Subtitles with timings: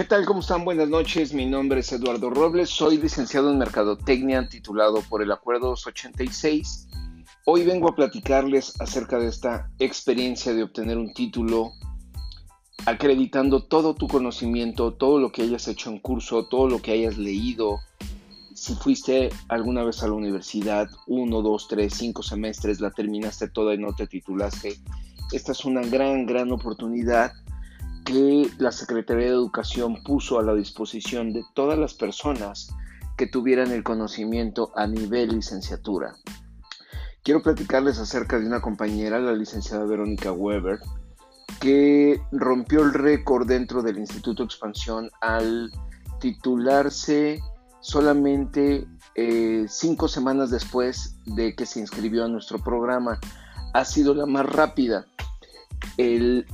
[0.00, 0.24] ¿Qué tal?
[0.24, 0.64] ¿Cómo están?
[0.64, 1.34] Buenas noches.
[1.34, 2.70] Mi nombre es Eduardo Robles.
[2.70, 6.88] Soy licenciado en Mercadotecnia, titulado por el Acuerdo 286.
[7.44, 11.72] Hoy vengo a platicarles acerca de esta experiencia de obtener un título
[12.86, 17.18] acreditando todo tu conocimiento, todo lo que hayas hecho en curso, todo lo que hayas
[17.18, 17.80] leído.
[18.54, 23.74] Si fuiste alguna vez a la universidad, uno, dos, tres, cinco semestres, la terminaste toda
[23.74, 24.78] y no te titulaste.
[25.30, 27.32] Esta es una gran, gran oportunidad
[28.10, 32.74] que la Secretaría de Educación puso a la disposición de todas las personas
[33.16, 36.16] que tuvieran el conocimiento a nivel licenciatura.
[37.22, 40.80] Quiero platicarles acerca de una compañera, la licenciada Verónica Weber,
[41.60, 45.70] que rompió el récord dentro del Instituto Expansión al
[46.18, 47.40] titularse
[47.80, 53.20] solamente eh, cinco semanas después de que se inscribió a nuestro programa.
[53.72, 55.06] Ha sido la más rápida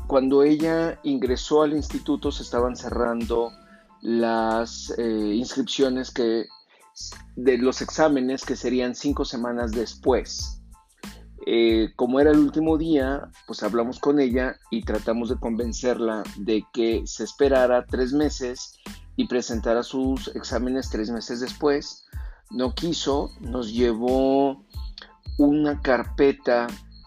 [0.06, 3.52] cuando ella ingresó al instituto se estaban cerrando
[4.00, 6.46] las eh, inscripciones que,
[7.34, 10.62] de los exámenes que serían cinco semanas después.
[11.46, 16.64] Eh, como era el último día, pues hablamos con ella y tratamos de convencerla de
[16.72, 18.78] que se esperara tres meses
[19.14, 22.04] y presentara sus exámenes tres meses después.
[22.50, 24.64] No quiso, nos llevó
[25.38, 26.66] una carpeta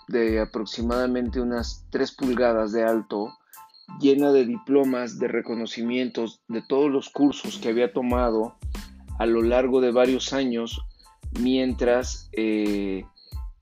[0.09, 3.37] de aproximadamente unas 3 pulgadas de alto,
[4.01, 8.55] llena de diplomas, de reconocimientos de todos los cursos que había tomado
[9.19, 10.81] a lo largo de varios años
[11.39, 13.03] mientras eh,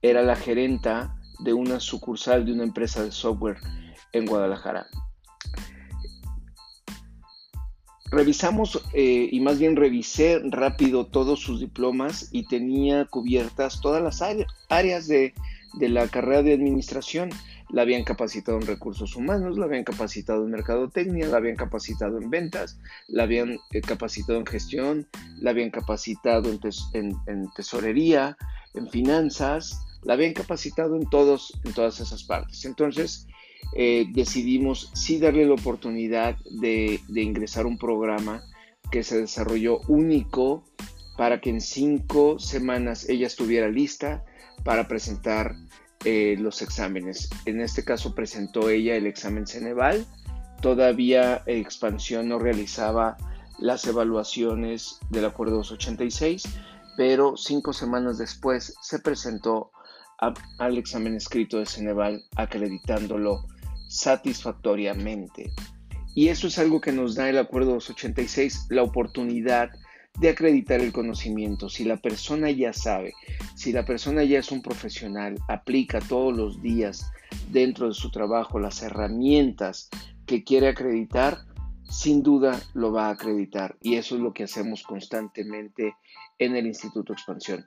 [0.00, 3.58] era la gerenta de una sucursal de una empresa de software
[4.12, 4.86] en Guadalajara.
[8.10, 14.22] Revisamos eh, y más bien revisé rápido todos sus diplomas y tenía cubiertas todas las
[14.70, 15.34] áreas de
[15.78, 17.30] de la carrera de administración.
[17.70, 22.30] La habían capacitado en recursos humanos, la habían capacitado en mercadotecnia, la habían capacitado en
[22.30, 25.06] ventas, la habían eh, capacitado en gestión,
[25.38, 28.38] la habían capacitado en, tesorería,
[28.72, 32.64] en finanzas, la habían capacitado en, todos, en todas esas partes.
[32.64, 33.26] Entonces,
[33.76, 38.42] eh, decidimos sí darle la oportunidad de, de, ingresar un programa
[38.90, 40.64] que se desarrolló único
[41.18, 44.24] para que en cinco semanas ella estuviera lista
[44.62, 45.56] para presentar
[46.04, 47.28] eh, los exámenes.
[47.44, 50.06] En este caso presentó ella el examen Ceneval.
[50.62, 53.16] Todavía Expansión no realizaba
[53.58, 56.44] las evaluaciones del Acuerdo 286,
[56.96, 59.72] pero cinco semanas después se presentó
[60.58, 63.44] al examen escrito de Ceneval acreditándolo
[63.88, 65.50] satisfactoriamente.
[66.14, 69.70] Y eso es algo que nos da el Acuerdo 286, la oportunidad
[70.20, 71.68] de acreditar el conocimiento.
[71.68, 73.14] Si la persona ya sabe,
[73.54, 77.12] si la persona ya es un profesional, aplica todos los días
[77.50, 79.88] dentro de su trabajo las herramientas
[80.26, 81.38] que quiere acreditar,
[81.88, 83.76] sin duda lo va a acreditar.
[83.80, 85.94] Y eso es lo que hacemos constantemente
[86.38, 87.64] en el Instituto Expansión.